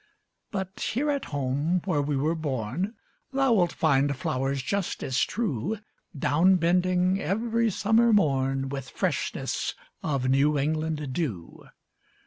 But 0.49 0.79
here 0.95 1.11
at 1.11 1.25
home, 1.25 1.81
where 1.85 2.01
we 2.01 2.17
were 2.17 2.33
born, 2.33 2.95
Thou 3.33 3.53
wilt 3.53 3.71
find 3.71 4.17
flowers 4.17 4.63
just 4.63 5.03
as 5.03 5.19
true, 5.21 5.77
Down 6.17 6.55
bending 6.55 7.21
every 7.21 7.69
summer 7.69 8.11
morn 8.11 8.69
With 8.69 8.89
freshness 8.89 9.75
of 10.01 10.27
New 10.27 10.57
England 10.57 11.13
dew. 11.13 11.65